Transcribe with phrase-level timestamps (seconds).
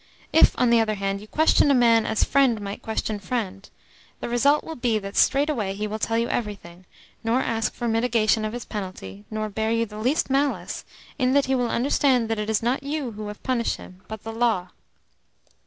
[0.33, 3.69] If, on the other hand, you question a man as friend might question friend,
[4.19, 6.85] the result will be that straightway he will tell you everything,
[7.23, 10.85] nor ask for mitigation of his penalty, nor bear you the least malice,
[11.19, 14.23] in that he will understand that it is not you who have punished him, but
[14.23, 14.69] the law."